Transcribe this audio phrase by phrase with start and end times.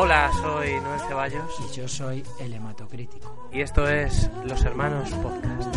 [0.00, 3.48] Hola, soy Noel Ceballos Y yo soy el hematocrítico.
[3.52, 5.76] y esto es Los Hermanos Podcast.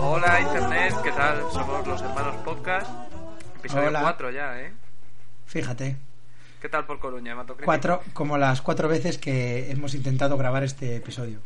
[0.00, 1.42] Hola Internet, ¿qué tal?
[1.52, 2.90] Somos Los Hermanos Podcast,
[3.56, 4.00] episodio Hola.
[4.02, 4.72] 4 ya, ¿eh?
[5.46, 5.96] Fíjate,
[6.60, 7.66] ¿Qué tal por Coruña, hematocrítico?
[7.66, 11.38] cuatro, como las cuatro veces que hemos intentado grabar este episodio.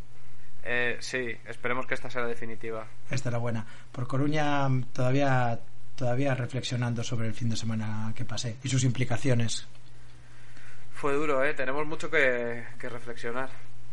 [0.65, 2.87] Eh, sí, esperemos que esta sea la definitiva.
[3.11, 3.67] Esta es la buena.
[3.93, 5.61] Por Coruña todavía,
[5.97, 9.67] todavía reflexionando sobre el fin de semana que pasé y sus implicaciones.
[10.93, 11.55] Fue duro, ¿eh?
[11.55, 13.49] Tenemos mucho que, que reflexionar.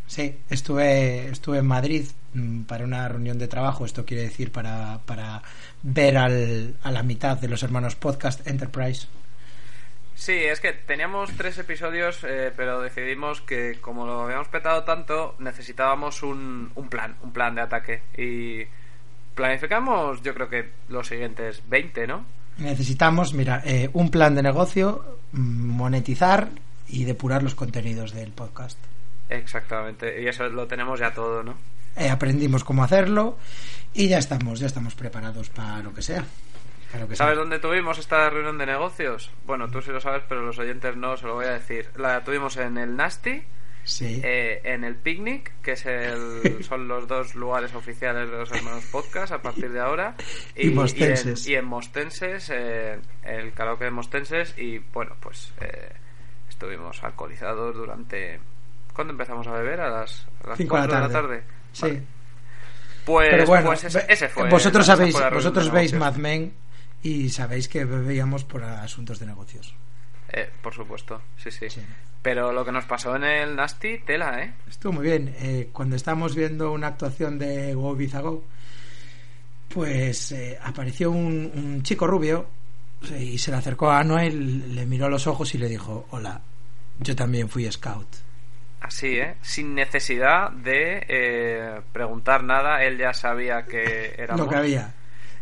[0.05, 4.99] Sí, estuve, estuve en Madrid mm, para una reunión de trabajo, esto quiere decir para,
[5.05, 5.43] para
[5.83, 9.07] ver al, a la mitad de los hermanos podcast Enterprise.
[10.15, 15.35] Sí, es que teníamos tres episodios, eh, pero decidimos que como lo habíamos petado tanto,
[15.39, 18.01] necesitábamos un, un plan, un plan de ataque.
[18.17, 18.67] Y
[19.35, 22.25] planificamos, yo creo que los siguientes 20, ¿no?
[22.57, 26.49] Necesitamos, mira, eh, un plan de negocio, mm, monetizar
[26.87, 28.77] y depurar los contenidos del podcast.
[29.29, 31.55] Exactamente, y eso lo tenemos ya todo, ¿no?
[31.95, 33.37] Eh, aprendimos cómo hacerlo
[33.93, 36.23] y ya estamos, ya estamos preparados para lo que sea.
[37.07, 39.29] Que ¿Sabes dónde tuvimos esta reunión de negocios?
[39.45, 41.91] Bueno, tú sí lo sabes, pero los oyentes no, se lo voy a decir.
[41.95, 43.43] La tuvimos en el Nasty,
[43.89, 44.21] Sí.
[44.23, 48.85] eh, en el Picnic, que es el, son los dos lugares oficiales de los hermanos
[48.91, 50.15] podcast a partir de ahora.
[50.55, 51.47] Y Mostenses.
[51.47, 54.53] Y en, y en Mostenses, eh, el karaoke de Mostenses.
[54.57, 55.89] Y bueno, pues eh,
[56.47, 58.39] estuvimos alcoholizados durante.
[58.93, 59.81] ¿Cuándo empezamos a beber?
[59.81, 61.43] A las, a las de la 4 de la tarde.
[61.73, 61.81] Sí.
[61.81, 62.03] Vale.
[63.05, 64.49] Pues, Pero bueno, pues ese, ese fue.
[64.49, 65.93] vosotros sabéis, vosotros veis.
[65.93, 66.53] Mad Men
[67.01, 69.73] y sabéis que bebíamos por asuntos de negocios.
[70.31, 71.81] Eh, por supuesto, sí, sí, Sí.
[72.21, 74.53] Pero lo que nos pasó en el Nasty, tela, ¿eh?
[74.69, 75.33] Estuvo muy bien.
[75.39, 78.43] Eh, cuando estábamos viendo una actuación de Go Ibiza Go,
[79.73, 82.47] pues eh, apareció un, un chico rubio
[83.17, 86.41] y se le acercó a Noel, le miró a los ojos y le dijo, hola,
[86.99, 88.07] yo también fui scout.
[88.81, 89.35] Así, ¿eh?
[89.41, 94.93] Sin necesidad de eh, preguntar nada, él ya sabía que era Lo que había.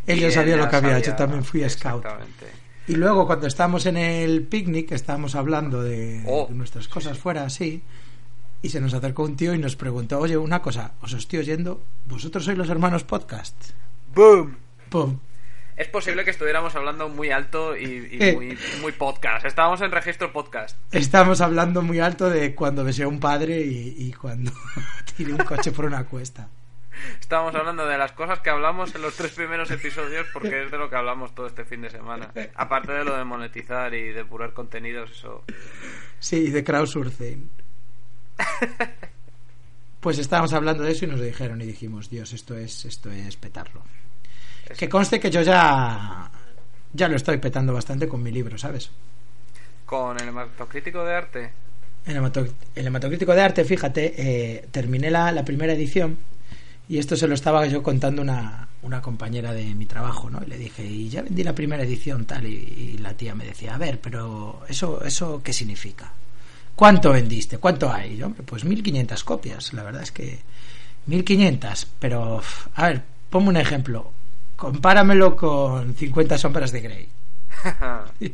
[0.06, 2.04] Él ya sabía lo que había hecho, también fui scout.
[2.04, 2.46] Exactamente.
[2.88, 6.46] Y luego cuando estábamos en el picnic, estábamos hablando de, Oh.
[6.48, 7.82] de nuestras cosas fuera, así,
[8.62, 11.82] y se nos acercó un tío y nos preguntó, oye, una cosa, os estoy oyendo,
[12.06, 13.54] ¿vosotros sois los hermanos podcast?
[14.14, 14.56] ¡Boom!
[14.88, 15.18] Pum.
[15.76, 18.32] Es posible que estuviéramos hablando muy alto y, y Eh.
[18.34, 19.44] muy, muy podcast.
[19.46, 20.76] Estábamos en registro podcast.
[20.90, 24.50] Estamos hablando muy alto de cuando besé a un padre y, y cuando
[25.16, 26.48] tiré un coche por una cuesta.
[27.20, 30.78] Estábamos hablando de las cosas que hablamos en los tres primeros episodios porque es de
[30.78, 32.30] lo que hablamos todo este fin de semana.
[32.54, 35.44] Aparte de lo de monetizar y depurar contenidos, eso...
[36.18, 37.50] Sí, de crowdsourcing.
[40.00, 43.36] Pues estábamos hablando de eso y nos dijeron y dijimos, Dios, esto es, esto es
[43.36, 43.82] petarlo.
[44.68, 46.30] es- Que conste que yo ya,
[46.92, 48.90] ya lo estoy petando bastante con mi libro, ¿sabes?
[49.84, 51.50] Con el hematocrítico de arte.
[52.06, 56.16] El, hemato- el hematocrítico de arte, fíjate, eh, terminé la, la primera edición
[56.88, 60.40] y esto se lo estaba yo contando una, una compañera de mi trabajo, ¿no?
[60.44, 63.44] Y le dije, y ya vendí la primera edición, tal, y, y la tía me
[63.44, 66.12] decía, a ver, pero ¿eso, eso qué significa?
[66.74, 67.58] ¿Cuánto vendiste?
[67.58, 68.12] ¿Cuánto hay?
[68.12, 70.38] Y yo, hombre, pues 1500 copias, la verdad es que
[71.06, 72.40] 1500, pero,
[72.74, 74.12] a ver, ponme un ejemplo,
[74.56, 77.08] compáramelo con 50 sombras de Grey.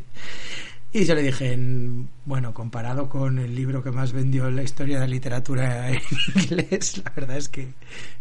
[0.96, 4.62] Y yo le dije, "Mm, bueno, comparado con el libro que más vendió en la
[4.62, 6.00] historia de la literatura en
[6.36, 7.74] inglés, la verdad es que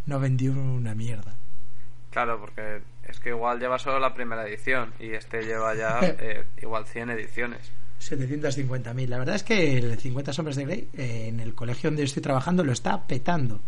[0.08, 1.36] no vendió una mierda.
[2.10, 6.46] Claro, porque es que igual lleva solo la primera edición y este lleva ya eh,
[6.64, 7.72] igual 100 ediciones.
[8.02, 9.08] 750.000.
[9.08, 12.24] La verdad es que el 50 sombras de Grey eh, en el colegio donde estoy
[12.24, 13.62] trabajando lo está petando.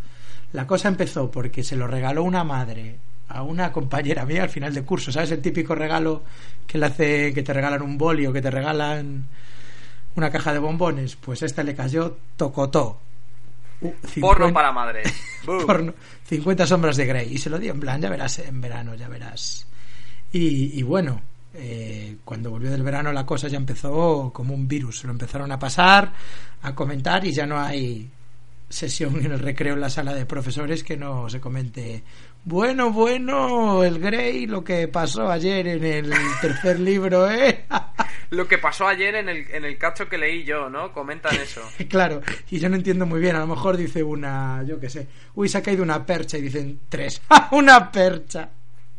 [0.51, 4.73] La cosa empezó porque se lo regaló una madre a una compañera mía al final
[4.73, 5.11] de curso.
[5.11, 6.23] ¿Sabes el típico regalo
[6.67, 9.25] que le hace que te regalan un boli o que te regalan
[10.15, 11.15] una caja de bombones?
[11.15, 12.99] Pues esta le cayó tocotó.
[13.81, 13.91] Uh,
[14.21, 15.03] Porno 50 para madre.
[15.45, 15.93] Porno,
[16.25, 19.09] 50 sombras de Grey y se lo dio en plan, ya verás en verano, ya
[19.09, 19.67] verás.
[20.31, 21.21] Y, y bueno,
[21.57, 25.03] eh, cuando volvió del verano la cosa ya empezó como un virus.
[25.05, 26.13] Lo empezaron a pasar,
[26.61, 28.09] a comentar y ya no hay
[28.67, 32.03] sesión en el recreo en la sala de profesores que no se comente
[32.45, 37.65] bueno, bueno, el Grey, lo que pasó ayer en el tercer libro, ¿eh?
[38.29, 40.93] lo que pasó ayer en el, en el cacho que leí yo, ¿no?
[40.93, 41.61] Comentan eso.
[41.89, 42.21] claro,
[42.51, 45.49] y yo no entiendo muy bien, a lo mejor dice una, yo qué sé, uy,
[45.49, 47.19] se ha caído una percha y dicen tres,
[47.51, 48.47] una percha!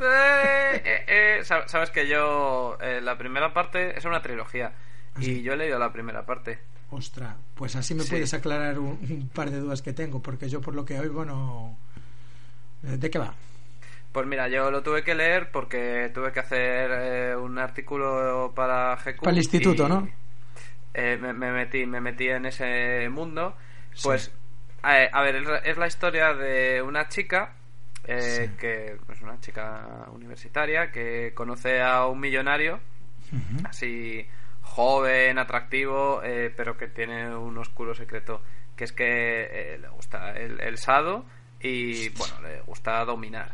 [0.00, 4.72] Eh, eh, eh, sabes que yo, la primera parte es una trilogía,
[5.14, 6.58] ¿Ah, y yo he leído la primera parte.
[6.90, 10.74] Ostras, pues así me puedes aclarar un par de dudas que tengo, porque yo por
[10.74, 11.78] lo que oigo no
[12.86, 13.34] ¿De qué va?
[14.12, 18.96] Pues mira, yo lo tuve que leer porque tuve que hacer eh, un artículo para
[18.96, 19.20] GQ.
[19.20, 20.08] Para el instituto, ¿no?
[20.94, 23.56] Eh, me, metí, me metí en ese mundo.
[24.02, 24.32] Pues,
[24.88, 27.52] eh, a ver, es la historia de una chica
[28.06, 32.80] que es una chica universitaria que conoce a un millonario,
[33.64, 34.26] así
[34.62, 36.22] joven, atractivo,
[36.56, 38.40] pero que tiene un oscuro secreto,
[38.76, 41.26] que es que le gusta el, el sado
[41.66, 43.50] y bueno, le gusta dominar.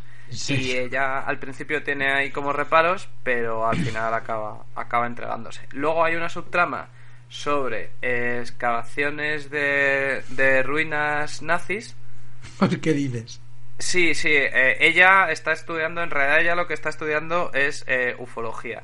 [0.48, 5.60] Y ella al principio tiene ahí como reparos, pero al final acaba, acaba entregándose.
[5.72, 6.88] Luego hay una subtrama
[7.28, 11.96] sobre excavaciones de, de ruinas nazis.
[12.80, 13.40] ¿Qué dices?
[13.78, 18.14] Sí, sí, eh, ella está estudiando, en realidad ella lo que está estudiando es eh,
[18.18, 18.82] ufología.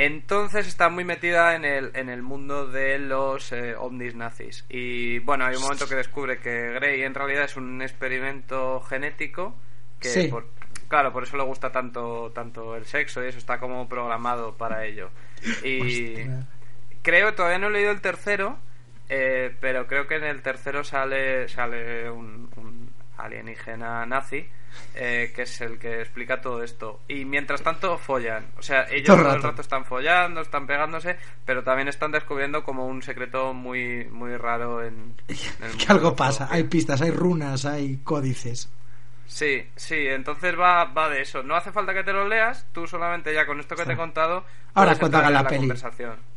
[0.00, 4.64] Entonces está muy metida en el, en el mundo de los eh, ovnis nazis.
[4.68, 9.56] Y bueno, hay un momento que descubre que Grey en realidad es un experimento genético
[9.98, 10.32] que
[10.86, 14.84] claro, por eso le gusta tanto, tanto el sexo y eso está como programado para
[14.84, 15.10] ello.
[15.64, 16.14] Y
[17.02, 18.56] creo, todavía no he leído el tercero,
[19.08, 22.48] eh, pero creo que en el tercero sale, sale un
[23.18, 24.48] alienígena nazi
[24.94, 27.00] eh, que es el que explica todo esto.
[27.08, 28.46] Y mientras tanto follan.
[28.58, 32.86] O sea, ellos todo, el rato están follando, están pegándose, pero también están descubriendo como
[32.86, 38.68] un secreto muy, muy raro en, que algo pasa, hay pistas, hay runas, hay códices.
[39.26, 41.42] Sí, sí, entonces va, va de eso.
[41.42, 43.96] No hace falta que te lo leas, tú solamente ya con esto que te he
[43.96, 44.44] contado.
[44.74, 45.70] Ahora cuando haga la, peli.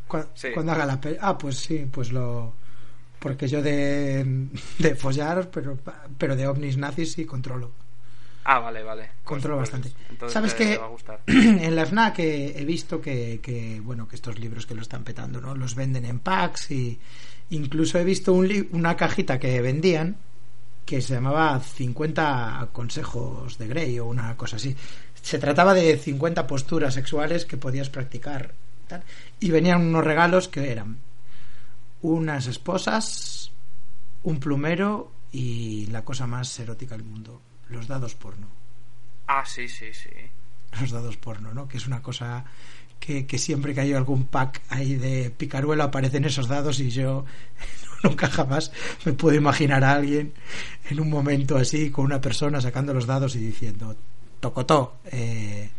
[0.07, 1.17] Cuando, haga la peli.
[1.21, 2.53] Ah, pues sí, pues lo.
[3.21, 5.77] Porque yo de, de follar, pero,
[6.17, 7.71] pero de ovnis nazis sí controlo.
[8.43, 9.11] Ah, vale, vale.
[9.23, 9.95] Controlo pues, bastante.
[10.27, 10.79] ¿Sabes que
[11.27, 15.55] en la FNAC he, visto que, bueno, que estos libros que lo están petando, ¿no?
[15.55, 16.99] Los venden en packs y
[17.51, 20.17] incluso he visto un una cajita que vendían
[20.85, 24.75] que se llamaba 50 consejos de Grey o una cosa así.
[25.21, 28.53] Se trataba de 50 posturas sexuales que podías practicar
[29.39, 30.97] y venían unos regalos que eran
[32.01, 33.51] unas esposas,
[34.23, 38.47] un plumero y la cosa más erótica del mundo, los dados porno.
[39.27, 40.09] Ah, sí, sí, sí.
[40.79, 41.67] Los dados porno, ¿no?
[41.67, 42.45] Que es una cosa
[42.99, 47.25] que, siempre que hay algún pack ahí de picaruelo aparecen esos dados y yo
[48.03, 48.71] nunca jamás
[49.05, 50.33] me puedo imaginar a alguien
[50.89, 53.95] en un momento así con una persona sacando los dados y diciendo
[54.39, 55.69] tocotó eh,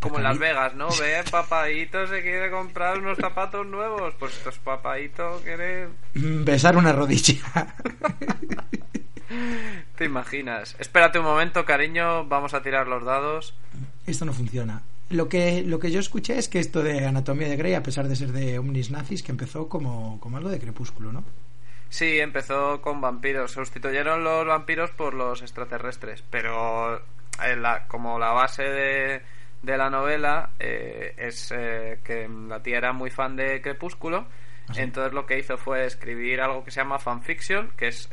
[0.00, 0.88] como en Las Vegas, ¿no?
[0.98, 4.14] Ve, papadito se quiere comprar unos zapatos nuevos.
[4.18, 5.88] Pues estos papadito quiere...
[6.14, 7.36] Besar una rodilla.
[9.96, 10.74] ¿Te imaginas?
[10.78, 13.54] Espérate un momento, cariño, vamos a tirar los dados.
[14.06, 14.82] Esto no funciona.
[15.10, 18.08] Lo que, lo que yo escuché es que esto de Anatomía de Grey, a pesar
[18.08, 21.24] de ser de Omnis Nazis, que empezó como, como algo de crepúsculo, ¿no?
[21.90, 23.52] Sí, empezó con vampiros.
[23.52, 26.22] Sustituyeron los vampiros por los extraterrestres.
[26.30, 27.02] Pero
[27.56, 29.22] la, como la base de,
[29.62, 34.26] de la novela eh, es eh, que la tía era muy fan de Crepúsculo.
[34.68, 38.08] ¿Ah, entonces lo que hizo fue escribir algo que se llama fanfiction, que es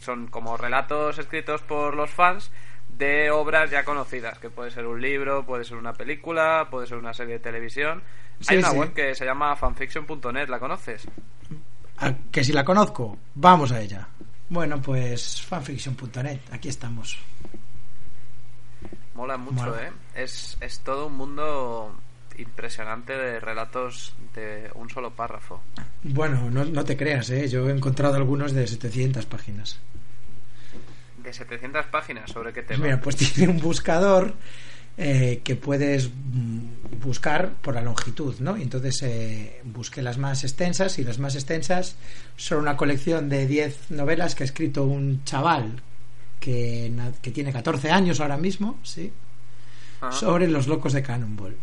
[0.00, 2.50] son como relatos escritos por los fans
[2.88, 6.98] de obras ya conocidas, que puede ser un libro, puede ser una película, puede ser
[6.98, 8.02] una serie de televisión.
[8.48, 11.06] Hay una web que se llama fanfiction.net, ¿la conoces?
[12.32, 14.08] Que si la conozco, vamos a ella.
[14.48, 17.18] Bueno, pues fanfiction.net, aquí estamos.
[19.20, 19.92] Mola mucho, ¿eh?
[20.14, 21.94] Es, es todo un mundo
[22.38, 25.60] impresionante de relatos de un solo párrafo.
[26.02, 27.46] Bueno, no, no te creas, ¿eh?
[27.46, 29.78] Yo he encontrado algunos de 700 páginas.
[31.22, 32.30] ¿De 700 páginas?
[32.30, 32.82] ¿Sobre qué tema?
[32.82, 34.32] Mira, pues tiene un buscador
[34.96, 36.08] eh, que puedes
[37.04, 38.56] buscar por la longitud, ¿no?
[38.56, 41.96] Y entonces eh, busqué las más extensas y las más extensas
[42.36, 45.82] son una colección de 10 novelas que ha escrito un chaval
[46.40, 46.92] que,
[47.22, 49.12] que tiene 14 años ahora mismo, ¿sí?
[50.10, 51.56] Sobre los locos de Cannonball.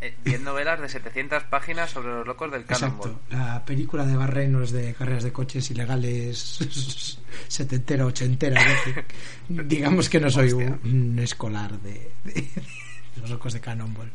[0.00, 3.10] 10 eh, novelas de 700 páginas sobre los locos del Cannonball.
[3.10, 3.36] Exacto.
[3.36, 8.62] La película de Barrenos de carreras de coches ilegales setentera, ochentera.
[9.48, 12.10] digamos que no soy un, escolar de,
[13.20, 14.10] Los locos de Cannonball.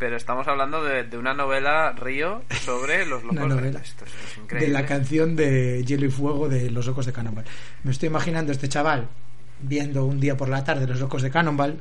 [0.00, 3.78] Pero estamos hablando de, de una novela Río sobre los locos Una novela.
[3.78, 4.72] de esto es, es De increíble.
[4.72, 7.44] la canción de Hielo y Fuego de Los Locos de Cannonball.
[7.84, 9.06] Me estoy imaginando a este chaval
[9.60, 11.78] viendo un día por la tarde Los Locos de Cannonball,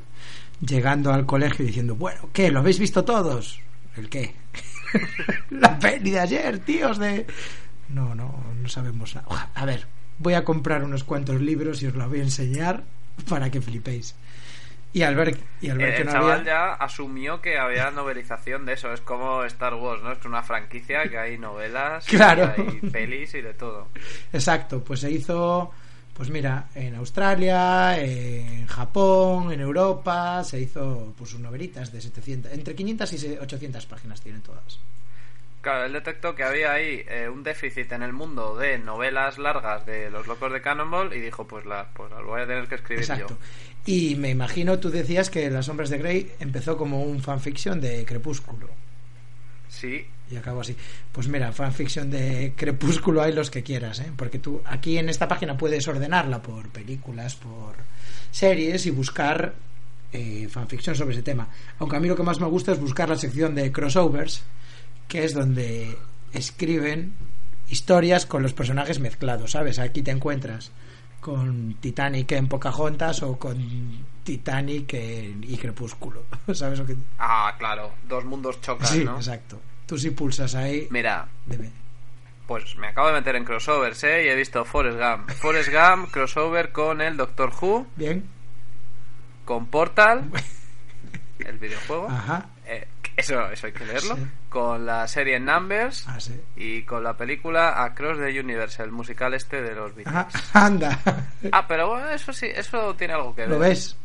[0.59, 2.51] llegando al colegio y diciendo, bueno, ¿qué?
[2.51, 3.61] ¿Lo habéis visto todos?
[3.95, 4.35] ¿El qué?
[5.49, 7.25] la peli de ayer, tíos, de...
[7.87, 9.49] No, no, no sabemos nada.
[9.55, 12.83] A ver, voy a comprar unos cuantos libros y os los voy a enseñar
[13.29, 14.13] para que flipéis.
[14.91, 16.45] Y al ver, y al ver Eh, que el no chaval había...
[16.45, 18.91] ya asumió que había novelización de eso.
[18.91, 20.11] Es como Star Wars, ¿no?
[20.11, 22.53] Es una franquicia que hay novelas, Claro.
[22.55, 23.87] que hay pelis y de todo.
[24.33, 25.71] Exacto, pues se hizo,
[26.15, 32.51] pues mira, en Australia, en Japón, en Europa, se hizo pues sus novelitas de 700,
[32.51, 34.79] entre 500 y 800 páginas tienen todas.
[35.61, 39.85] Claro, él detectó que había ahí eh, un déficit en el mundo de novelas largas
[39.85, 42.75] de los locos de Cannonball y dijo, pues la, pues la voy a tener que
[42.75, 43.37] escribir Exacto.
[43.37, 43.37] yo.
[43.85, 48.05] Y me imagino, tú decías que Las Sombras de Grey empezó como un fanfiction de
[48.05, 48.69] Crepúsculo
[49.69, 50.75] Sí, y acabó así.
[51.11, 54.11] Pues mira, fanfiction de Crepúsculo hay los que quieras, ¿eh?
[54.15, 57.75] Porque tú aquí en esta página puedes ordenarla por películas, por
[58.31, 59.53] series y buscar
[60.11, 61.47] eh, fanfiction sobre ese tema.
[61.77, 64.43] Aunque a mí lo que más me gusta es buscar la sección de crossovers,
[65.09, 65.97] que es donde
[66.31, 67.13] escriben
[67.67, 69.77] historias con los personajes mezclados, ¿sabes?
[69.79, 70.71] Aquí te encuentras
[71.19, 76.23] con Titanic en Pocahontas o con Titanic en- y Crepúsculo,
[76.53, 76.95] ¿sabes lo que?
[77.17, 79.17] ah, claro, dos mundos chocan, Sí, ¿no?
[79.17, 79.59] exacto.
[79.85, 81.27] Tú si pulsas ahí, Mira,
[82.47, 84.25] pues me acabo de meter en crossovers, ¿eh?
[84.25, 85.29] Y he visto Forrest Gump.
[85.31, 88.23] Forrest Gump, crossover con el Doctor Who, Bien.
[89.45, 90.29] con Portal,
[91.39, 92.07] el videojuego.
[92.09, 92.49] Ajá.
[93.19, 94.15] Eso, eso hay que leerlo.
[94.15, 94.21] Sí.
[94.49, 96.39] Con la serie Numbers Ah, sí.
[96.55, 100.15] y con la película Across the Universe, el musical este de los Beatles.
[100.15, 100.29] Ajá.
[100.65, 100.99] Anda.
[101.51, 103.49] Ah, pero bueno, eso sí, eso tiene algo que ver.
[103.51, 103.95] ¿Lo ves?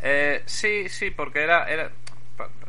[0.00, 1.90] Eh, sí, sí, porque era, era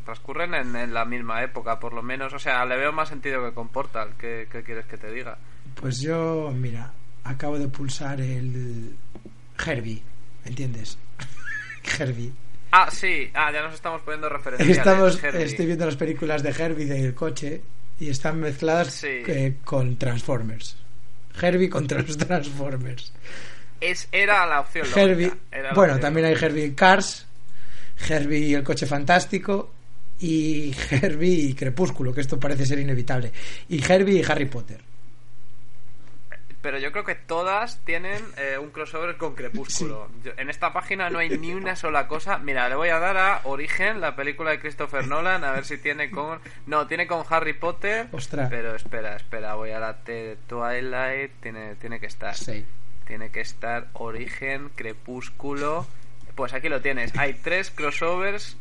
[0.06, 2.34] transcurren en, en la misma época, por lo menos.
[2.34, 4.14] O sea, le veo más sentido que con Portal.
[4.18, 5.38] ¿Qué, qué quieres que te diga?
[5.76, 6.92] Pues yo, mira,
[7.24, 8.96] acabo de pulsar el
[9.66, 10.04] Herbie,
[10.46, 10.98] ¿entiendes?
[12.00, 12.34] Herbie.
[12.76, 14.68] Ah, sí, ah, ya nos estamos poniendo referencias.
[14.78, 17.62] Estamos, estoy viendo las películas de Herbie del coche
[18.00, 19.08] y están mezcladas Sí.
[19.28, 20.76] eh, con Transformers.
[21.40, 23.14] Herbie contra los Transformers.
[23.80, 27.28] Es, era la opción Herbie, la bueno, opción también hay Herbie Cars,
[28.10, 29.72] Herbie y el coche fantástico
[30.20, 33.32] y Herbie y Crepúsculo, que esto parece ser inevitable.
[33.70, 34.80] Y Herbie y Harry Potter.
[36.64, 40.10] Pero yo creo que todas tienen eh, un crossover con Crepúsculo.
[40.24, 42.38] Yo- en esta página no hay ni una sola cosa.
[42.40, 45.78] Mira, le voy a dar a Origen, la película de Christopher Nolan, a ver si
[45.78, 46.40] tiene con...
[46.66, 48.08] No, tiene con Harry Potter.
[48.14, 48.48] Ostras.
[48.50, 51.34] Pero espera, espera, voy a la de Twilight.
[51.42, 52.34] Tiene, tiene que estar.
[52.34, 52.66] Sí.
[53.06, 55.86] Tiene que estar Origen, Crepúsculo.
[56.36, 57.16] Pues aquí lo tienes.
[57.18, 58.58] Hay tres crossovers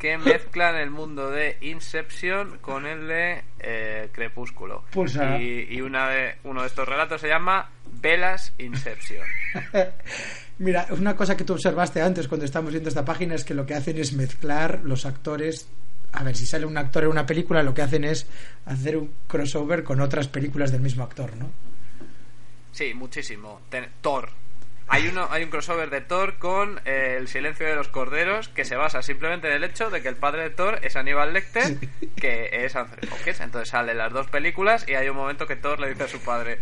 [0.00, 4.84] que mezclan el mundo de Inception con el de eh, Crepúsculo.
[4.90, 5.38] Pulsa.
[5.38, 9.24] Y, y una de, uno de estos relatos se llama Velas Inception.
[10.58, 13.64] Mira, una cosa que tú observaste antes cuando estábamos viendo esta página es que lo
[13.66, 15.68] que hacen es mezclar los actores.
[16.12, 18.26] A ver, si sale un actor en una película, lo que hacen es
[18.66, 21.50] hacer un crossover con otras películas del mismo actor, ¿no?
[22.72, 23.60] Sí, muchísimo.
[23.68, 24.28] Ten- Thor.
[24.92, 28.64] Hay, uno, hay un crossover de Thor con eh, El silencio de los corderos que
[28.64, 31.76] se basa simplemente en el hecho de que el padre de Thor es Aníbal Lecter,
[32.16, 33.40] que es Anthony Hopkins.
[33.40, 36.18] Entonces salen las dos películas y hay un momento que Thor le dice a su
[36.20, 36.58] padre: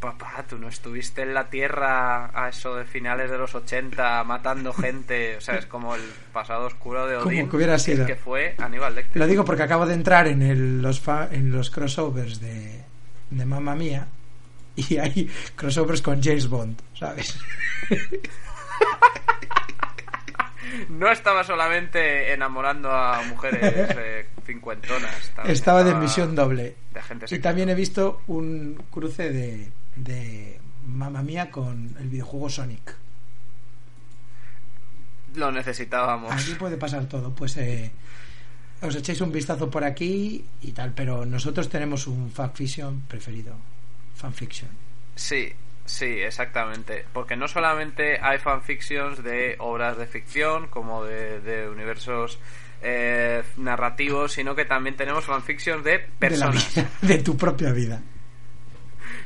[0.00, 4.72] Papá, tú no estuviste en la Tierra a eso de finales de los 80 matando
[4.72, 5.36] gente.
[5.36, 7.50] O sea, es como el pasado oscuro de Como Odín.
[7.50, 8.06] que hubiera sido.
[8.06, 9.16] que fue Aníbal Lecter.
[9.20, 12.80] Lo digo porque acabo de entrar en el- los, fa- en los crossovers de,
[13.30, 14.06] de Mamma Mía
[14.78, 17.38] y hay crossovers con James Bond, ¿sabes?
[20.88, 25.32] No estaba solamente enamorando a mujeres eh, cincuentonas.
[25.46, 26.76] Estaba de misión doble.
[26.92, 32.48] de gente Y también he visto un cruce de, de Mamma Mía con el videojuego
[32.48, 32.94] Sonic.
[35.34, 36.32] Lo necesitábamos.
[36.32, 37.34] Aquí puede pasar todo.
[37.34, 37.90] Pues eh,
[38.80, 43.56] os echáis un vistazo por aquí y tal, pero nosotros tenemos un fanfiction preferido.
[44.18, 44.70] Fanfiction.
[45.14, 45.52] Sí,
[45.84, 47.04] sí, exactamente.
[47.12, 52.38] Porque no solamente hay fanfictions de obras de ficción, como de, de universos
[52.82, 56.74] eh, narrativos, sino que también tenemos fanfictions de De, la personas.
[56.74, 58.00] vida, de tu propia vida.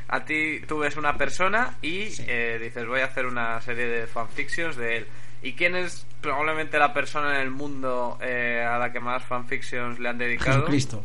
[0.07, 2.23] A ti tú ves una persona y Sí.
[2.27, 5.07] eh, dices voy a hacer una serie de fanfictions de él.
[5.41, 9.99] ¿Y quién es probablemente la persona en el mundo eh, a la que más fanfictions
[9.99, 10.59] le han dedicado?
[10.61, 11.03] Jesucristo.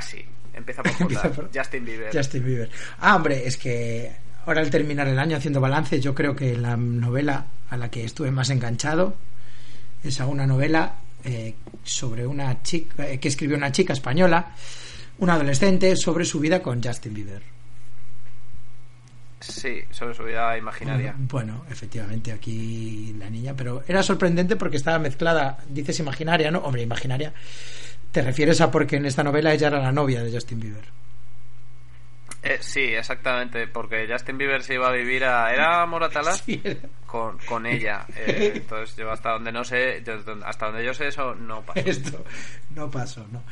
[0.00, 0.24] Casi.
[0.54, 1.02] Empieza por J.
[1.02, 2.16] Empieza por- Justin Bieber.
[2.16, 2.70] Justin Bieber.
[2.98, 4.10] Ah, hombre, es que
[4.46, 8.04] ahora al terminar el año haciendo balance, yo creo que la novela a la que
[8.04, 9.14] estuve más enganchado
[10.02, 11.54] es a una novela eh,
[11.84, 14.52] sobre una chica eh, que escribió una chica española,
[15.18, 17.42] una adolescente, sobre su vida con Justin Bieber.
[19.40, 21.14] Sí, sobre su vida imaginaria.
[21.16, 26.58] Bueno, efectivamente, aquí la niña, pero era sorprendente porque estaba mezclada, dices imaginaria, ¿no?
[26.58, 27.32] Hombre, imaginaria.
[28.12, 30.84] Te refieres a porque en esta novela ella era la novia de Justin Bieber.
[32.42, 35.52] Eh, sí, exactamente, porque Justin Bieber se iba a vivir a...
[35.52, 36.42] ¿Era Moratalaz?
[36.46, 38.06] Sí, era- Con, con ella.
[38.16, 40.14] Eh, entonces yo hasta donde no sé, yo-
[40.46, 41.80] hasta donde yo sé eso no pasa.
[41.80, 42.24] Esto
[42.74, 43.42] no pasó, ¿no?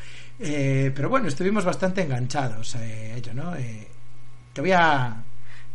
[0.41, 3.55] Eh, pero bueno, estuvimos bastante enganchados eh, a ello, ¿no?
[3.57, 3.87] Eh,
[4.55, 5.23] te voy a,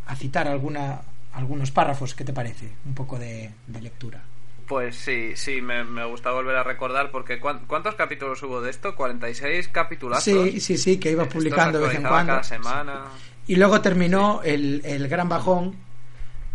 [0.06, 1.00] a citar alguna,
[1.34, 2.68] algunos párrafos, ¿qué te parece?
[2.84, 4.20] Un poco de, de lectura.
[4.66, 8.70] Pues sí, sí, me, me gusta volver a recordar porque ¿cuán- ¿cuántos capítulos hubo de
[8.70, 8.94] esto?
[8.96, 10.22] ¿46 capitulazos?
[10.24, 12.32] Sí, sí, sí, que iba Esto publicando de vez en cuando.
[12.32, 13.04] cada semana.
[13.46, 15.76] Y luego terminó el, el gran bajón,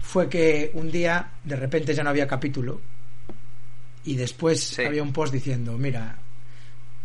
[0.02, 2.82] fue que un día de repente ya no había capítulo
[4.06, 4.84] y después Sí.
[4.86, 6.16] había un post diciendo, mira,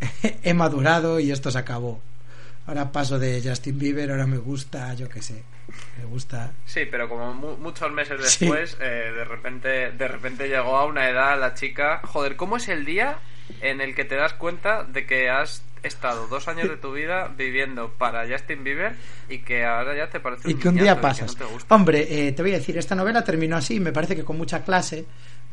[0.43, 2.01] he madurado y esto se acabó.
[2.67, 5.43] Ahora paso de Justin Bieber, ahora me gusta, yo qué sé,
[5.99, 6.53] me gusta.
[6.65, 8.47] Sí, pero como mu- muchos meses Sí.
[8.47, 12.01] después, eh, de repente de repente llegó a una edad la chica.
[12.05, 13.19] Joder, ¿cómo es el día
[13.61, 17.31] en el que te das cuenta de que has estado dos años de tu vida
[17.37, 18.95] viviendo para Justin Bieber
[19.29, 21.33] y que ahora ya te parece Y que un día pasas.
[21.39, 21.75] no te gusta?
[21.75, 24.65] Hombre, eh, te voy a decir, esta novela terminó así, me parece que con mucha
[24.65, 25.05] clase,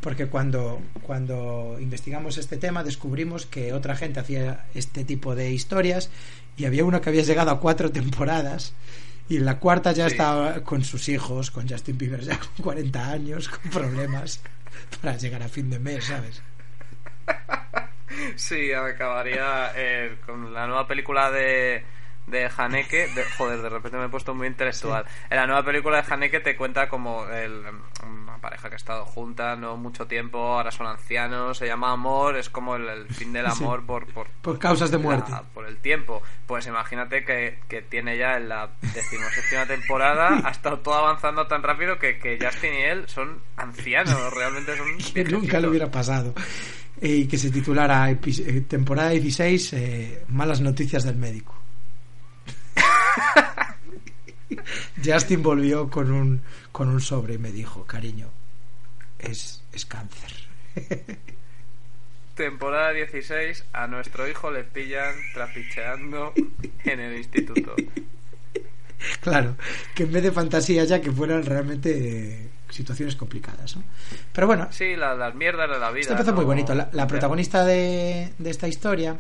[0.02, 6.10] porque cuando, cuando investigamos este tema descubrimos que otra gente hacía este tipo de historias
[6.58, 8.74] y había una que había llegado a cuatro temporadas
[9.30, 10.14] y en la cuarta ya Sí.
[10.16, 14.42] estaba con sus hijos, con Justin Bieber ya con 40 años, con problemas
[15.02, 16.42] para llegar a fin de mes, ¿sabes?
[18.36, 21.84] Sí, acabaría eh, con la nueva película de,
[22.28, 23.08] de Haneke.
[23.16, 25.06] De, joder, de repente me he puesto muy intelectual.
[25.30, 27.62] En la nueva película de Haneke te cuenta como el,
[28.08, 32.38] una pareja que ha estado junta no mucho tiempo, ahora son ancianos, se llama amor,
[32.38, 33.64] es como el, el fin del Sí.
[33.64, 35.30] amor por, por, Por causas de muerte.
[35.32, 36.22] la- por el tiempo.
[36.48, 41.62] Pues imagínate que, que tiene ya en la decimoséptima temporada, ha estado todo avanzando tan
[41.64, 46.34] rápido que, que Justin y él son ancianos, realmente son que nunca le hubiera pasado.
[47.02, 48.16] Eh, Y que se titulara eh,
[48.68, 51.56] temporada 16, eh, Malas noticias del médico.
[55.04, 58.28] Justin volvió con un, con un sobre y me dijo, cariño,
[59.20, 60.32] es, es cáncer.
[62.36, 66.34] Temporada 16, a nuestro hijo le pillan trapicheando
[66.86, 67.76] en el instituto.
[69.22, 69.56] claro,
[69.96, 73.76] que en vez de fantasía ya que fueran realmente situaciones complicadas.
[73.76, 73.84] ¿no?
[74.34, 76.02] Pero bueno, Sí, la- las mierdas de la vida.
[76.02, 76.38] Esto empezó ¿no?
[76.38, 76.74] muy bonito.
[76.74, 79.18] La, la protagonista de, de esta historia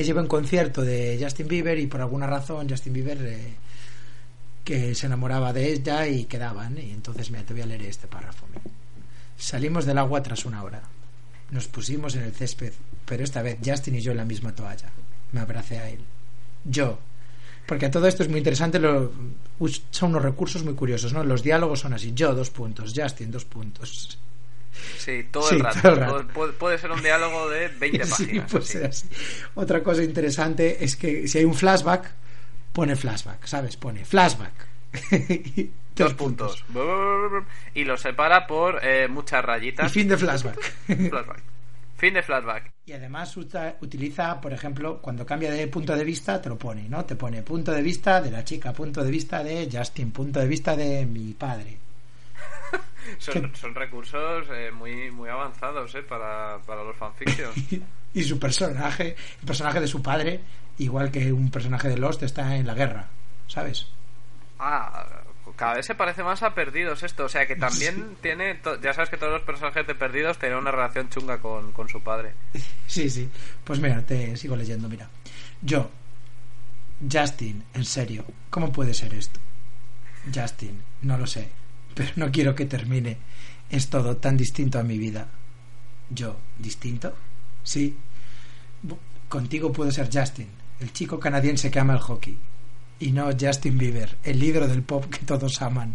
[0.00, 3.54] ella iba a un concierto de Justin Bieber y por alguna razón Justin Bieber eh,
[4.64, 6.76] que se enamoraba de ella y quedaban.
[6.78, 8.46] Y entonces, mira, te voy a leer este párrafo.
[9.36, 10.82] Salimos del agua tras una hora.
[11.50, 12.72] Nos pusimos en el césped,
[13.06, 14.88] pero esta vez Justin y yo en la misma toalla.
[15.32, 16.00] Me abracé a él.
[16.64, 16.98] Yo.
[17.66, 19.12] Porque todo esto es muy interesante, lo-
[19.90, 21.22] son unos recursos muy curiosos, ¿no?
[21.24, 24.18] Los diálogos son así, yo dos puntos, Justin dos puntos.
[24.98, 25.80] Sí, todo Sí, el rato.
[25.82, 26.26] todo el rato.
[26.34, 28.54] Todo- puede, ser un diálogo de 20 Sí, páginas.
[28.84, 29.08] así.
[29.54, 32.10] Otra cosa interesante es que si hay un flashback,
[32.72, 33.76] pone flashback, ¿sabes?
[33.76, 34.52] Pone flashback.
[35.96, 36.64] Dos puntos.
[37.74, 39.92] Y lo separa por eh, muchas Y rayitas.
[39.92, 40.58] fin de flashback.
[40.86, 41.42] Flashback.
[41.98, 42.72] Fin de flashback.
[42.86, 47.04] Y además utiliza, por ejemplo, cuando cambia de punto de vista, te lo pone, ¿no?
[47.04, 50.46] Te pone punto de vista de la chica, punto de vista de Justin, punto de
[50.48, 51.76] vista de mi padre.
[53.18, 57.54] Son, son recursos eh, muy, muy avanzados eh, para, para los fanfictions.
[58.14, 60.40] Y su personaje, el personaje de su padre,
[60.78, 63.06] igual que un personaje de Lost, está en la guerra,
[63.46, 63.86] ¿sabes?
[64.58, 65.06] Ah,
[65.54, 67.24] cada vez se parece más a Perdidos esto.
[67.26, 68.16] O sea que también Sí.
[68.20, 68.54] tiene.
[68.56, 71.88] to- Ya sabes que todos los personajes de Perdidos tienen una relación chunga con, con
[71.88, 72.34] su padre.
[72.88, 73.30] Sí, sí.
[73.62, 75.08] Pues mira, te sigo leyendo, mira.
[75.62, 75.88] Yo,
[77.10, 79.38] Justin, en serio, ¿cómo puede ser esto?
[80.34, 81.48] Justin, no lo sé,
[81.94, 83.16] pero no quiero que termine.
[83.68, 85.28] Es todo tan distinto a mi vida.
[86.10, 87.14] Yo, ¿distinto?
[87.62, 87.96] Sí.
[89.28, 90.48] Contigo puedo ser Justin,
[90.80, 92.36] el chico canadiense que ama el hockey.
[92.98, 95.94] Y no Justin Bieber, el líder del pop que todos aman.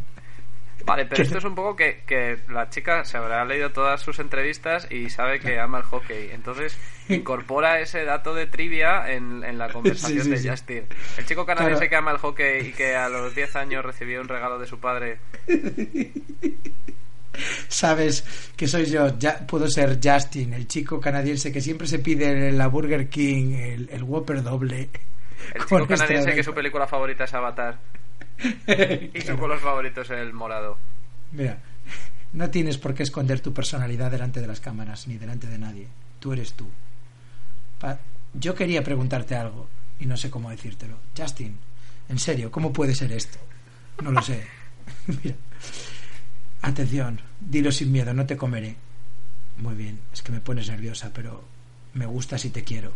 [0.83, 4.19] Vale, pero esto es un poco que, que la chica se habrá leído todas sus
[4.19, 6.29] entrevistas y sabe que ama el hockey.
[6.31, 6.77] Entonces
[7.09, 10.49] incorpora ese dato de trivia en, en la conversación Sí, sí, de sí.
[10.49, 10.83] Justin.
[11.17, 11.89] El chico canadiense Claro.
[11.89, 14.79] que ama el hockey y que a los 10 años recibió un regalo de su
[14.79, 15.17] padre.
[17.67, 18.23] Sabes
[18.55, 22.67] que soy yo, ya puedo ser Justin, el chico canadiense que siempre se pide la
[22.67, 24.89] Burger King el, el Whopper doble.
[25.53, 27.77] El chico canadiense extra que su película favorita es Avatar.
[29.13, 30.77] y su color favorito es el morado.
[31.31, 31.59] Mira,
[32.33, 35.87] no tienes por qué esconder tu personalidad delante de las cámaras ni delante de nadie.
[36.19, 36.69] Tú eres tú.
[38.33, 39.69] Yo quería preguntarte algo
[39.99, 40.97] y no sé cómo decírtelo.
[41.17, 41.57] Justin,
[42.09, 43.37] en serio, ¿cómo puede ser esto?
[44.03, 44.45] No lo sé.
[45.07, 45.35] Mira.
[46.61, 48.75] Atención, dilo sin miedo, no te comeré.
[49.57, 51.43] Muy bien, es que me pones nerviosa, pero
[51.93, 52.91] me gusta si te quiero.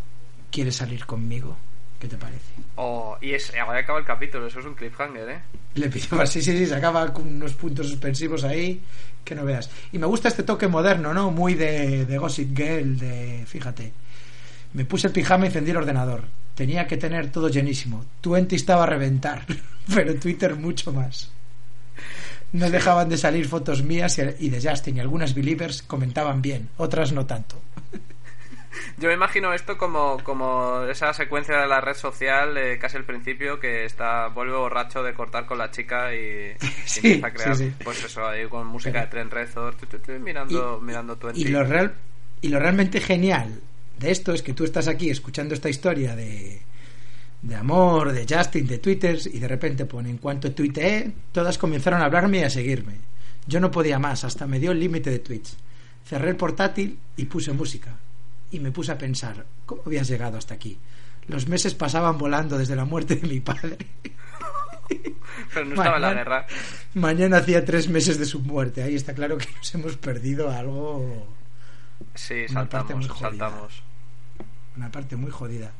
[0.52, 1.56] ¿Quieres salir conmigo?
[1.99, 2.39] ¿Qué te parece?
[2.75, 5.41] Oh, y es, ahora acaba el capítulo, eso es un cliffhanger, ¿eh?
[5.75, 8.81] Le pidió sí, sí, sí, se acaba con unos puntos suspensivos ahí
[9.23, 9.69] que no veas.
[9.91, 11.29] Y me gusta este toque moderno, ¿no?
[11.29, 13.91] Muy de, de Gossip Girl, de, fíjate.
[14.73, 16.23] Me puse el pijama y encendí el ordenador.
[16.55, 18.05] Tenía que tener todo llenísimo.
[18.21, 19.45] Twenty estaba a reventar,
[19.93, 21.31] pero Twitter mucho más.
[22.51, 27.12] No dejaban de salir fotos mías y de Justin y algunas believers comentaban bien, otras
[27.12, 27.62] no tanto.
[28.97, 33.05] Yo me imagino esto como, como esa secuencia de la red social, eh, casi al
[33.05, 37.55] principio, que está vuelve borracho de cortar con la chica y, y empieza a crear,
[37.55, 37.75] sí, sí.
[37.84, 41.41] pues eso, ahí con música de tren Rezor, tu, tu, tu, mirando, mirando Twenty.
[41.41, 41.93] Y lo, real,
[42.41, 43.60] y lo realmente genial
[43.97, 46.62] de esto es que tú estás aquí escuchando esta historia de,
[47.41, 52.01] de amor, de Justin, de Twitter, y de repente pone, en cuanto tuiteé, todas comenzaron
[52.01, 52.95] a hablarme y a seguirme.
[53.47, 55.58] Yo no podía más, hasta me dio el límite de tweets.
[56.05, 57.95] Cerré el portátil y puse música.
[58.51, 60.79] Y me puse a pensar, ¿cómo habías llegado hasta aquí?
[61.27, 63.77] Los meses pasaban volando desde la muerte de mi padre.
[65.53, 66.47] Pero no estaba en la Mañana- guerra.
[66.95, 68.81] Mañana hacía tres meses de su muerte.
[68.81, 71.27] Ahí está claro que nos hemos perdido algo
[72.15, 73.29] Sí, Una saltamos, jodida.
[73.29, 73.83] saltamos.
[74.75, 75.71] una parte muy jodida.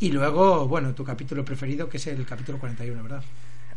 [0.00, 3.22] Y luego, bueno, tu capítulo preferido, que es el capítulo 41, ¿verdad?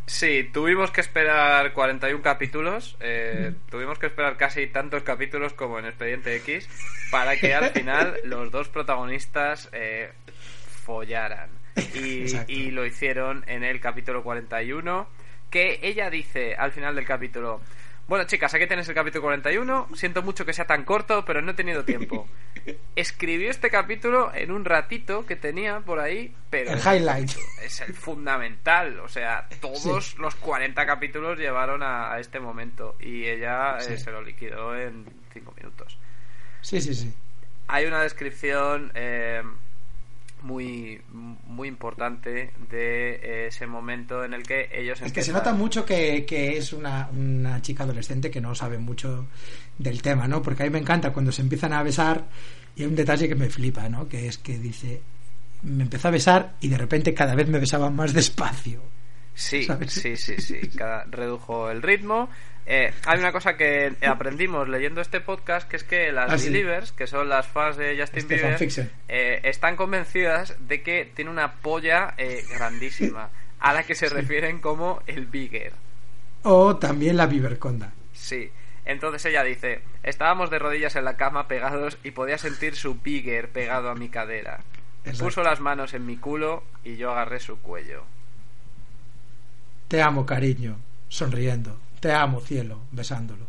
[0.06, 5.86] Sí, tuvimos que esperar 41 capítulos, eh, tuvimos que esperar casi tantos capítulos como en
[5.86, 6.68] Expediente X
[7.10, 10.12] para que al final los dos protagonistas eh,
[10.86, 11.50] follaran.
[11.96, 15.08] Y, y lo hicieron en el capítulo 41,
[15.50, 17.62] que ella dice al final del capítulo,
[18.08, 21.52] bueno chicas, aquí tenéis el capítulo 41, siento mucho que sea tan corto, pero no
[21.52, 22.28] he tenido tiempo.
[22.96, 27.32] Escribió este capítulo en un ratito que tenía por ahí, pero El highlight.
[27.63, 29.00] es el fundamental.
[29.00, 34.12] O sea, todos los 40 capítulos llevaron a, a este momento y ella eh, se
[34.12, 35.98] lo liquidó en 5 minutos.
[36.62, 37.13] Sí, sí, sí.
[37.68, 39.42] Hay una descripción eh,
[40.44, 45.54] muy, muy importante de eh, ese momento en el que ellos Es que se nota
[45.54, 49.28] mucho que, que es una, una chica adolescente que no sabe mucho
[49.78, 50.42] del tema, ¿no?
[50.42, 52.26] Porque a mí me encanta cuando se empiezan a besar
[52.76, 54.08] y hay un detalle que me flipa, ¿no?
[54.08, 55.02] Que es que dice,
[55.64, 58.82] me empezó a besar y de repente cada vez me besaban más despacio.
[59.34, 59.94] Sí, ¿sabes?
[59.94, 60.60] sí, sí, sí.
[60.76, 62.30] Cada, redujo el ritmo.
[62.65, 66.45] Eh, hay una cosa que aprendimos leyendo este podcast, que es que las Ah, sí.
[66.49, 71.30] believers, que son las fans de Justin Este Bieber, eh, están convencidas de que tiene
[71.32, 75.73] una polla eh, grandísima, a la que se refieren como el bigger.
[76.43, 77.91] O también la Viverconda.
[78.13, 78.49] Sí.
[78.86, 83.49] Entonces ella dice, estábamos de rodillas en la cama pegados y podía sentir su bigger
[83.49, 84.60] pegado a mi cadera.
[85.06, 85.23] Exacto.
[85.26, 88.04] Puso las manos en mi culo y yo agarré su cuello.
[89.88, 90.78] Te amo, cariño,
[91.10, 91.78] sonriendo.
[92.04, 93.48] Te amo, cielo, besándolo.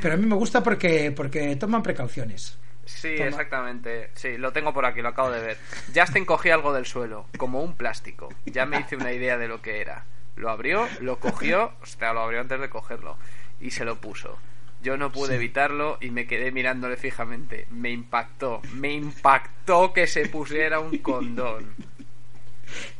[0.00, 2.56] Pero a mí me gusta porque, porque toman precauciones.
[2.86, 3.28] Sí, Toma.
[3.28, 4.08] exactamente.
[4.14, 5.58] Sí, lo tengo por aquí, lo acabo de ver.
[5.94, 8.30] Justin cogía algo del suelo, como un plástico.
[8.46, 10.06] Ya me hice una idea de lo que era.
[10.36, 13.18] Lo abrió, lo cogió, o sea, lo abrió antes de cogerlo,
[13.60, 14.38] y se lo puso.
[14.82, 15.34] Yo no pude Sí.
[15.34, 17.66] evitarlo y me quedé mirándole fijamente.
[17.70, 21.74] Me impactó, me impactó que se pusiera un condón.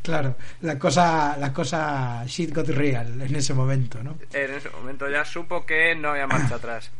[0.02, 4.16] Claro, la cosa, la cosa shit got real en ese momento, ¿no?
[4.32, 6.90] En ese momento ya supo que no había marcha atrás.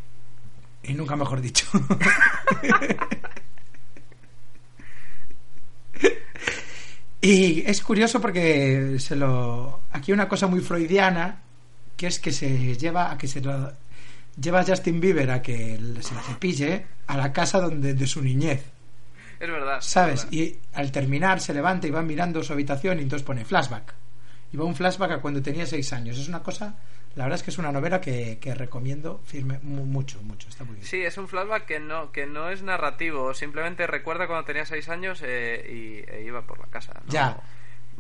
[0.83, 1.67] Y nunca mejor dicho.
[7.21, 11.41] y es curioso porque se lo aquí hay una cosa muy freudiana
[11.97, 13.73] que es que se lleva a que se lo
[14.39, 18.21] lleva a Justin Bieber a que se la cepille a la casa donde de su
[18.23, 18.63] niñez,
[19.41, 19.79] Es verdad.
[19.79, 20.25] es ¿sabes?
[20.25, 20.33] verdad.
[20.33, 23.95] Y al terminar se levanta y va mirando su habitación y entonces pone flashback.
[24.53, 26.17] Y va un flashback a cuando tenía seis años.
[26.19, 26.77] Es una cosa,
[27.17, 30.49] la verdad es que es una novela que, que recomiendo firme mu- mucho, mucho.
[30.49, 30.87] Está muy bien.
[30.87, 34.89] Sí, es un flashback que no, que no es narrativo, simplemente recuerda cuando tenía seis
[34.89, 36.93] años eh, y e iba por la casa.
[37.05, 37.13] ¿no?
[37.13, 37.37] Ya.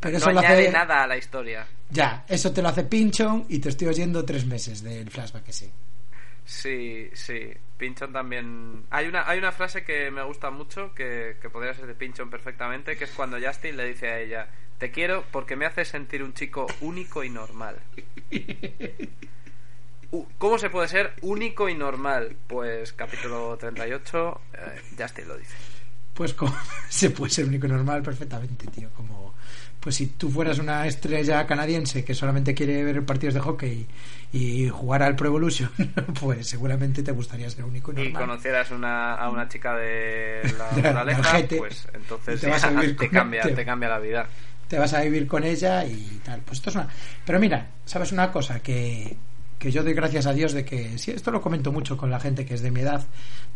[0.00, 0.72] Pero no eso lo añade hace.
[0.72, 1.66] nada a la historia.
[1.90, 5.52] Ya, eso te lo hace Pinchon y te estoy oyendo tres meses del flashback que
[5.52, 5.70] sí.
[6.44, 7.52] Sí, sí.
[7.76, 8.84] Pinchon también.
[8.90, 12.30] Hay una, hay una frase que me gusta mucho, que, que podría ser de Pinchon
[12.30, 16.22] perfectamente, que es cuando Justin le dice a ella: Te quiero porque me haces sentir
[16.22, 17.80] un chico único y normal.
[20.38, 22.36] ¿Cómo se puede ser único y normal?
[22.46, 25.56] Pues capítulo 38, eh, Justin lo dice.
[26.14, 26.54] Pues como,
[26.88, 28.88] se puede ser único y normal perfectamente, tío.
[28.96, 29.34] Como,
[29.80, 33.86] pues si tú fueras una estrella canadiense que solamente quiere ver partidos de hockey
[34.32, 35.70] y jugar al Pro Evolution,
[36.20, 38.10] pues seguramente te gustaría ser único y normal.
[38.10, 41.04] Y conocieras una, a una chica de la
[41.42, 44.26] GT, pues entonces te vas a vivir te con- cambia, te- te cambia la vida.
[44.68, 46.40] te vas a vivir con ella y tal.
[46.40, 46.88] Pues esto es una.
[47.26, 48.60] Pero mira, ¿sabes una cosa?
[48.60, 49.16] Que,
[49.64, 50.98] que yo doy gracias a Dios de que.
[50.98, 53.02] Sí, esto lo comento mucho con la gente que es de mi edad,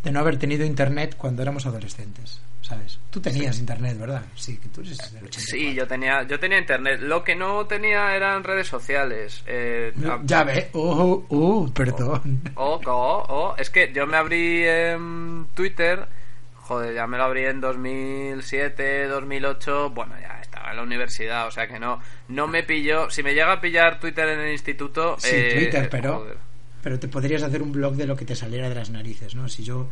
[0.02, 2.40] de no haber tenido internet cuando éramos adolescentes.
[2.62, 2.98] ¿Sabes?
[3.10, 4.22] Tú tenías internet, ¿verdad?
[4.34, 5.40] Sí, que tú eres del 84.
[5.40, 7.00] Sí, yo tenía, yo tenía internet.
[7.02, 9.42] Lo que no tenía eran redes sociales.
[9.46, 9.92] Eh,
[10.24, 10.70] Ya ve.
[10.72, 12.40] Oh, oh, perdón.
[12.54, 13.54] Oh, oh, oh.
[13.58, 16.06] Es que yo me abrí en Twitter.
[16.54, 19.90] Joder, ya me lo abrí en 2007, 2008.
[19.90, 23.10] Bueno, ya en la universidad, o sea que no, no me pilló.
[23.10, 25.16] Si me llega a pillar Twitter en el instituto.
[25.18, 26.18] Sí, eh, Twitter, pero.
[26.18, 26.36] joder.
[26.82, 29.48] Pero te podrías hacer un blog de lo que te saliera de las narices, ¿no?
[29.48, 29.88] Si yo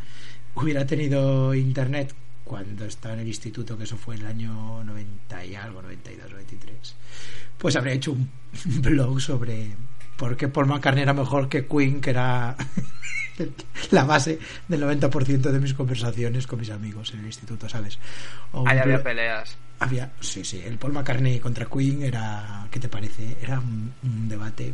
[0.55, 2.13] hubiera tenido internet
[2.47, 6.95] cuando estaba en el instituto, que eso fue el año 90 y algo, 92, 93,
[7.57, 8.31] pues habría hecho un
[8.81, 9.75] blog sobre
[10.15, 12.55] por qué Paul McCartney era mejor que Queen, que era
[13.91, 17.99] la base del 90% de mis conversaciones con mis amigos en el instituto, ¿sabes?
[18.65, 19.57] Ahí había peleas.
[19.79, 23.37] había, sí, sí, el Paul McCartney contra Queen era, ¿qué te parece?
[23.41, 24.73] Era un, un debate.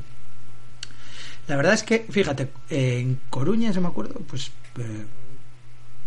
[1.47, 5.05] La verdad es que, fíjate, en Coruña, se me acuerdo, pues, eh,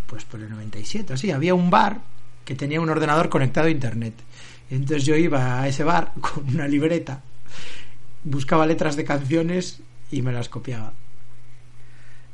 [0.07, 2.01] pues por el 97, así, había un bar
[2.45, 4.15] que tenía un ordenador conectado a internet.
[4.71, 7.23] Entonces yo iba a ese bar con una libreta,
[8.25, 10.93] buscaba letras de canciones y me las copiaba.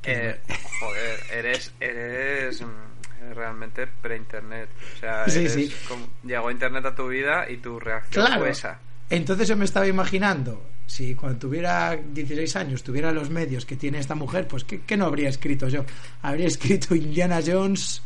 [0.04, 0.40] Eh,
[0.80, 4.68] joder, eres, eres mm, realmente pre-internet.
[4.96, 5.72] O sea, Sí, eres sí.
[5.88, 8.40] como- llegó internet a tu vida y tu reacción Claro.
[8.42, 8.78] fue esa.
[9.10, 13.98] Entonces yo me estaba imaginando, si cuando tuviera 16 años tuviera los medios que tiene
[13.98, 15.84] esta mujer, pues ¿qué, qué no habría escrito yo?
[16.22, 18.02] Habría escrito Indiana Jones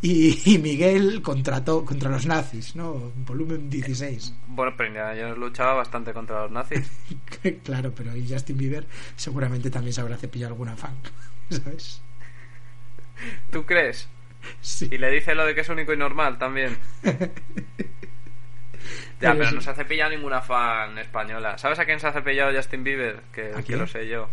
[0.00, 3.12] y, y Miguel contra, to- contra los nazis, ¿no?
[3.26, 4.34] Volumen 16.
[4.48, 6.90] Bueno, pero Indiana luchaba bastante contra los nazis.
[7.64, 10.94] claro, pero y Justin Bieber seguramente también se habrá cepillado alguna fan,
[11.50, 12.00] ¿sabes?
[13.50, 14.08] ¿Tú crees?
[14.60, 14.88] Sí.
[14.92, 16.76] Y le dice lo de que es único y normal también.
[19.20, 19.54] Ya, Pero pero sí.
[19.56, 21.58] no se ha cepillado ninguna fan española.
[21.58, 23.20] ¿Sabes a quién se ha cepillado Justin Bieber?
[23.32, 24.30] Que, ¿A que lo sé yo.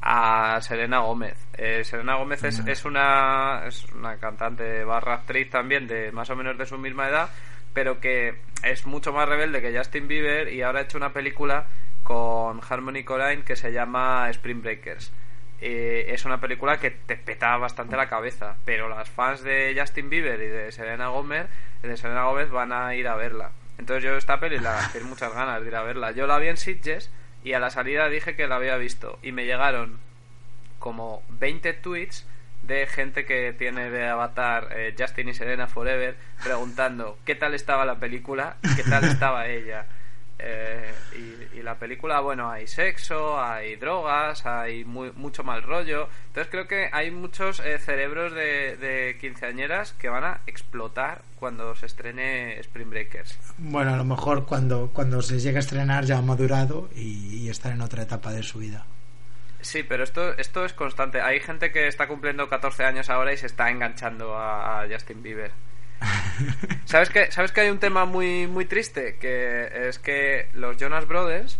[0.00, 1.36] A Selena Gómez.
[1.54, 6.36] Eh, Selena Gómez es, es una es una cantante barra actriz también de más o
[6.36, 7.30] menos de su misma edad,
[7.72, 11.66] pero que es mucho más rebelde que Justin Bieber y ahora ha hecho una película
[12.02, 15.12] con Harmony Corrine que se llama Spring Breakers.
[15.60, 20.10] Eh, es una película que te peta bastante la cabeza, pero las fans de Justin
[20.10, 21.46] Bieber y de Selena Gómez,
[21.82, 23.52] de Gómez van a ir a verla.
[23.78, 26.10] Entonces yo esta peli la tengo muchas ganas de ir a verla.
[26.10, 27.12] Yo la vi en Sitges
[27.44, 29.98] y a la salida dije que la había visto y me llegaron
[30.78, 32.26] como 20 tweets
[32.62, 37.84] de gente que tiene de avatar eh, Justin y Selena Forever preguntando qué tal estaba
[37.84, 39.86] la película y qué tal estaba ella.
[40.44, 46.08] Eh, y, y la película, bueno, hay sexo, hay drogas, hay muy, mucho mal rollo.
[46.26, 51.76] Entonces creo que hay muchos eh, cerebros de, de quinceañeras que van a explotar cuando
[51.76, 53.38] se estrene Spring Breakers.
[53.58, 57.48] Bueno, a lo mejor cuando, cuando se llegue a estrenar ya ha madurado y, y
[57.48, 58.84] estar en otra etapa de su vida.
[59.60, 61.20] Sí, pero esto, esto es constante.
[61.20, 65.22] Hay gente que está cumpliendo 14 años ahora y se está enganchando a, a Justin
[65.22, 65.52] Bieber.
[66.84, 69.16] ¿Sabes que, ¿Sabes que hay un tema muy, muy triste?
[69.18, 71.58] Que es que los Jonas Brothers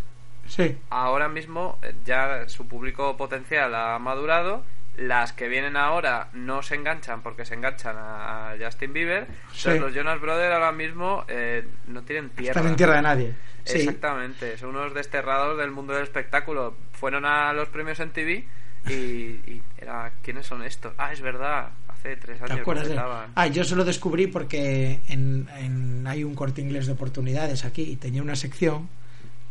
[0.49, 0.77] Sí.
[0.91, 4.65] ahora mismo eh, ya su público potencial ha madurado.
[4.97, 9.27] Las que vienen ahora no se enganchan porque se enganchan a, a Justin Bieber.
[9.53, 9.71] Sí.
[9.71, 12.61] Entonces los Jonas Brothers ahora mismo eh, no tienen tierra.
[12.61, 13.35] Están en tierra de nadie.
[13.65, 13.79] Sí.
[13.79, 16.77] Exactamente, son unos desterrados del mundo del espectáculo.
[16.93, 18.45] Fueron a los premios en TV
[18.87, 20.93] y, y era, ¿quiénes son estos?
[20.99, 21.71] Ah, es verdad,
[22.03, 23.31] hace tres ¿Te años acuerdas que de estaban.
[23.35, 27.83] Ah, yo se lo descubrí porque en, en- hay un corte inglés de oportunidades aquí
[27.83, 28.89] y tenía una sección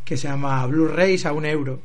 [0.04, 1.80] que se llama Blu-rays a un euro.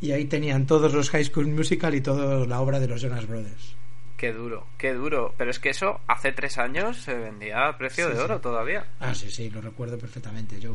[0.00, 3.26] Y ahí tenían todos los High School Musical y toda la obra de los Jonas
[3.26, 3.74] Brothers.
[4.16, 5.32] Qué duro, qué duro.
[5.38, 8.22] Pero es que eso hace tres años se vendía a precio Sí, de sí.
[8.24, 8.84] oro todavía.
[8.98, 10.58] Ah, sí, sí, lo recuerdo perfectamente.
[10.60, 10.72] Yo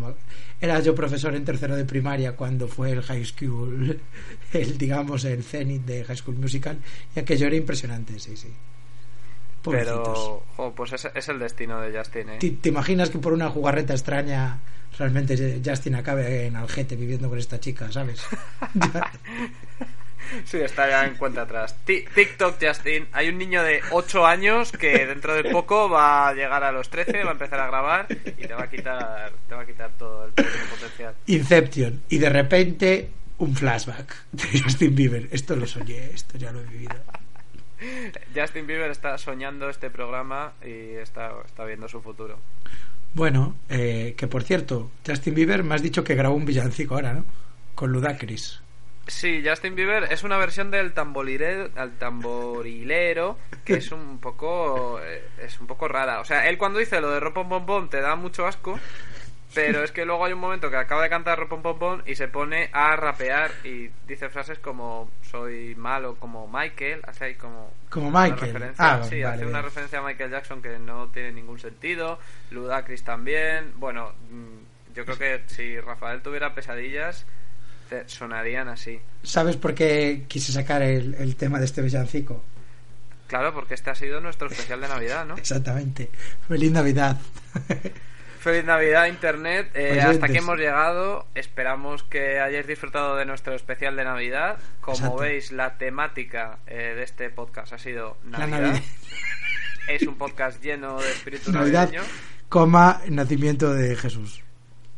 [0.61, 3.99] era yo profesor en tercero de primaria cuando fue el High School,
[4.53, 6.77] el digamos el cenit de High School Musical
[7.15, 8.49] y aquello era impresionante, sí, sí.
[9.63, 10.03] Pobrecitos.
[10.03, 12.37] Pero, jo, pues es, es el destino de Justin, ¿eh?
[12.39, 14.59] ¿Te, te imaginas que por una jugarreta extraña
[14.99, 18.21] realmente Justin acabe en Algete viviendo con esta chica, ¿sabes?
[20.45, 21.75] Sí, está ya en cuenta atrás.
[21.85, 23.07] Ti- TikTok, Justin.
[23.11, 26.89] Hay un niño de 8 años que dentro de poco va a llegar a los
[26.89, 29.91] 13, va a empezar a grabar y te va a quitar, te va a quitar
[29.91, 31.13] todo el potencial.
[31.27, 35.27] Inception y de repente un flashback de Justin Bieber.
[35.31, 36.95] Esto lo soñé, esto ya lo he vivido.
[38.35, 42.39] Justin Bieber está soñando este programa y está, está viendo su futuro.
[43.13, 47.13] Bueno, eh, que por cierto, Justin Bieber me has dicho que grabó un villancico ahora,
[47.13, 47.25] ¿no?
[47.75, 48.61] Con Ludacris.
[49.05, 55.27] Sí, Justin Bieber es una versión del tamborilero, al tamborilero que es un poco eh,
[55.41, 56.21] es un poco rara.
[56.21, 58.79] O sea, él cuando dice lo de ropón pom te da mucho asco,
[59.53, 62.27] pero es que luego hay un momento que acaba de cantar ropón pom y se
[62.27, 68.11] pone a rapear y dice frases como soy malo como Michael, hace ahí como Como
[68.11, 68.73] Michael.
[68.77, 72.19] Ah, sí, vale, hace una referencia a Michael Jackson que no tiene ningún sentido.
[72.51, 73.73] Ludacris también.
[73.75, 77.25] Bueno, mm, yo creo que si Rafael tuviera pesadillas,
[78.07, 78.99] sonarían así.
[79.23, 82.43] ¿Sabes por qué quise sacar el, el tema de este villancico?
[83.27, 85.35] Claro, porque este ha sido nuestro especial de Navidad, ¿no?
[85.37, 86.09] Exactamente.
[86.47, 87.17] Feliz Navidad.
[88.43, 89.71] Feliz Navidad, Internet.
[89.73, 91.25] Eh, hasta aquí hemos llegado.
[91.33, 94.59] Esperamos que hayáis disfrutado de nuestro especial de Navidad.
[94.81, 95.17] Como Exacto.
[95.19, 98.59] veis, la temática eh, de este podcast ha sido Navidad.
[98.59, 98.81] Navidad.
[99.87, 102.03] Es un podcast lleno de espíritu Navidad, navideño.
[102.49, 104.43] coma, nacimiento de Jesús.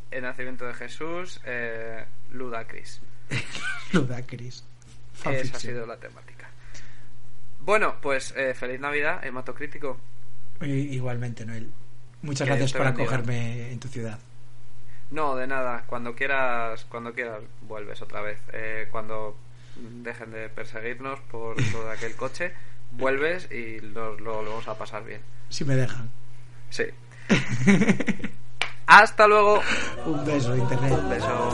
[0.09, 2.99] El nacimiento de Jesús, eh, Ludacris.
[3.93, 4.65] Ludacris.
[5.23, 6.49] Esa ha sido la temática.
[7.59, 9.99] Bueno, pues eh, feliz Navidad, hematocrítico.
[10.61, 11.69] Igualmente, Noel.
[12.21, 14.19] Muchas Que gracias por acogerme en tu ciudad.
[15.11, 15.83] No, de nada.
[15.87, 18.39] Cuando quieras, cuando quieras, vuelves otra vez.
[18.53, 19.37] Eh, cuando
[19.75, 22.53] dejen de perseguirnos por todo aquel coche,
[22.91, 25.21] vuelves y nos lo, lo vamos a pasar bien.
[25.49, 26.09] Si me dejan.
[26.69, 26.85] Sí.
[28.87, 29.61] Hasta luego.
[30.05, 30.93] Un beso, Internet.
[30.93, 31.45] Un beso.